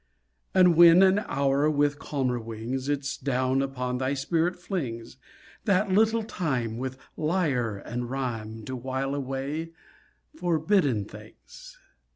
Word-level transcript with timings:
And 0.55 0.75
when 0.75 1.03
an 1.03 1.19
hour 1.27 1.69
with 1.69 1.99
calmer 1.99 2.39
wings 2.39 2.89
Its 2.89 3.15
down 3.15 3.61
upon 3.61 3.99
thy 3.99 4.15
spirit 4.15 4.55
flings— 4.55 5.17
That 5.65 5.91
little 5.91 6.23
time 6.23 6.79
with 6.79 6.97
lyre 7.15 7.77
and 7.85 8.09
rhyme 8.09 8.65
To 8.65 8.75
while 8.75 9.13
away—forbidden 9.13 11.05
things! 11.05 11.77